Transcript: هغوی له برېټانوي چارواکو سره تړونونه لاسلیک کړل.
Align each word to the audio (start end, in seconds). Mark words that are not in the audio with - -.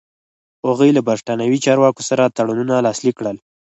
هغوی 0.67 0.89
له 0.93 1.01
برېټانوي 1.07 1.59
چارواکو 1.65 2.01
سره 2.09 2.33
تړونونه 2.37 2.75
لاسلیک 2.85 3.15
کړل. 3.19 3.37